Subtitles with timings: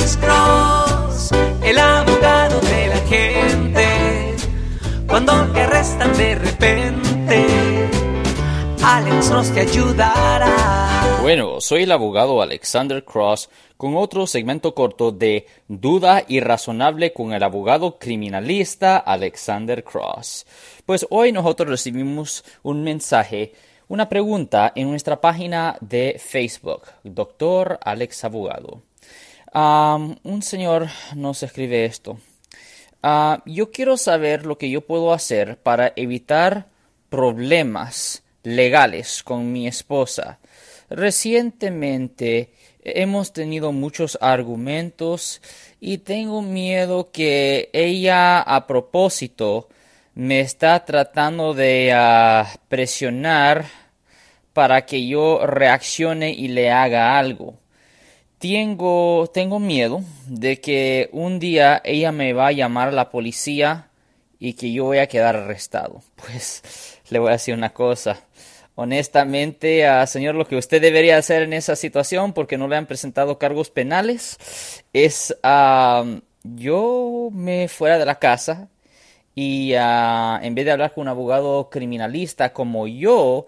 [0.00, 1.30] Alex Cross,
[1.62, 4.34] el abogado de la gente.
[5.06, 7.46] Cuando te arrestan de repente,
[8.82, 11.18] Alex Cross ayudará.
[11.20, 17.42] Bueno, soy el abogado Alexander Cross con otro segmento corto de Duda Irrazonable con el
[17.42, 20.46] abogado criminalista Alexander Cross.
[20.86, 23.52] Pues hoy nosotros recibimos un mensaje,
[23.88, 28.80] una pregunta en nuestra página de Facebook, Doctor Alex Abogado.
[29.52, 32.18] Un señor nos escribe esto.
[33.02, 36.68] Ah, yo quiero saber lo que yo puedo hacer para evitar
[37.08, 40.38] problemas legales con mi esposa.
[40.90, 45.40] Recientemente hemos tenido muchos argumentos
[45.80, 49.68] y tengo miedo que ella a propósito
[50.14, 53.66] me está tratando de ah, presionar
[54.52, 57.59] para que yo reaccione y le haga algo.
[58.40, 63.90] Tengo, tengo miedo de que un día ella me va a llamar a la policía
[64.38, 66.02] y que yo voy a quedar arrestado.
[66.16, 66.62] Pues
[67.10, 68.18] le voy a decir una cosa.
[68.76, 72.86] Honestamente, uh, señor, lo que usted debería hacer en esa situación, porque no le han
[72.86, 74.38] presentado cargos penales,
[74.94, 75.36] es
[76.42, 78.70] yo me fuera de la casa
[79.34, 83.44] y ah, en vez de hablar con un abogado criminalista como yo,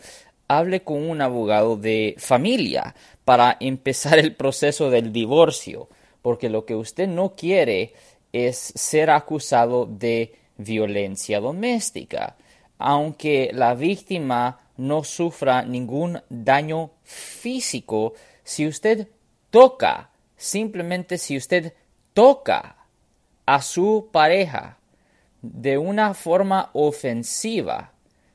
[0.48, 5.88] hable con un abogado de familia para empezar el proceso del divorcio,
[6.20, 7.94] porque lo que usted no quiere
[8.32, 12.36] es ser acusado de violencia doméstica,
[12.78, 18.14] aunque la víctima no sufra ningún daño físico.
[18.42, 19.08] Si usted
[19.50, 21.74] toca, simplemente si usted
[22.14, 22.76] toca
[23.46, 24.78] a su pareja
[25.42, 27.91] de una forma ofensiva,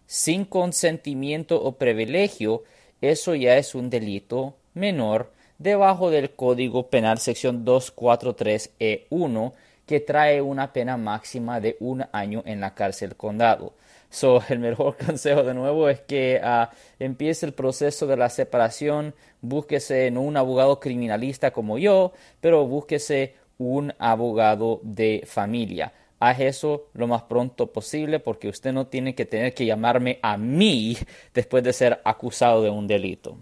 [0.07, 2.63] sin consentimiento o privilegio,
[3.01, 9.53] eso ya es un delito menor debajo del Código Penal sección 243E1
[9.85, 13.73] que trae una pena máxima de un año en la cárcel condado.
[14.09, 16.67] So, el mejor consejo de nuevo es que uh,
[16.99, 23.35] empiece el proceso de la separación, búsquese no un abogado criminalista como yo, pero búsquese
[23.57, 25.93] un abogado de familia.
[26.19, 30.37] Haz eso lo más pronto posible porque usted no tiene que tener que llamarme a
[30.37, 30.97] mí
[31.33, 33.37] después de ser acusado de un delito.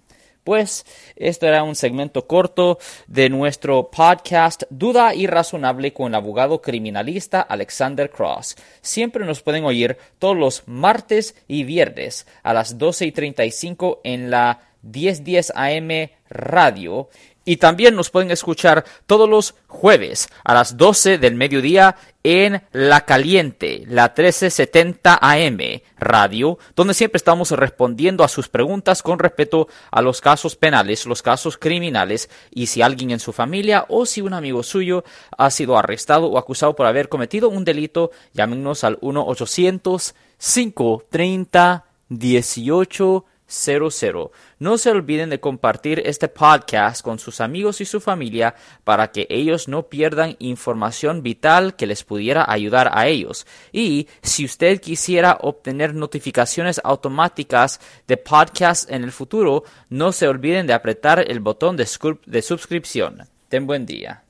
[0.46, 0.86] Pues
[1.16, 2.78] esto era un segmento corto
[3.08, 8.56] de nuestro podcast Duda Irrazonable con el abogado criminalista Alexander Cross.
[8.82, 14.30] Siempre nos pueden oír todos los martes y viernes a las 12 y 35 en
[14.30, 17.10] la 1010 AM radio
[17.46, 23.06] y también nos pueden escuchar todos los jueves a las 12 del mediodía en La
[23.06, 25.60] Caliente, la 1370 AM
[25.98, 31.22] radio, donde siempre estamos respondiendo a sus preguntas con respecto a los casos penales, los
[31.22, 35.04] casos criminales y si alguien en su familia o si un amigo suyo
[35.38, 41.86] ha sido arrestado o acusado por haber cometido un delito, llámenos al 1 800 530
[42.10, 44.32] 18 00.
[44.60, 49.28] No se olviden de compartir este podcast con sus amigos y su familia para que
[49.30, 53.46] ellos no pierdan información vital que les pudiera ayudar a ellos.
[53.72, 60.68] Y si usted quisiera obtener notificaciones automáticas de podcast en el futuro, no se olviden
[60.68, 61.88] de apretar el botón de,
[62.26, 63.28] de suscripción.
[63.50, 64.25] Ten buen día.